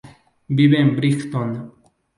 Vive 0.47 0.79
en 0.81 0.95
Brighton. 0.95 1.53